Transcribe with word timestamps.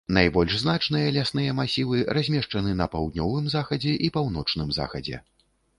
Найбольш 0.17 0.53
значныя 0.61 1.11
лясныя 1.17 1.53
масівы 1.59 2.01
размешчаны 2.19 2.75
на 2.81 2.91
паўднёвым 2.95 3.45
захадзе 3.57 3.93
і 4.07 4.13
паўночным 4.19 4.79
захадзе. 4.81 5.17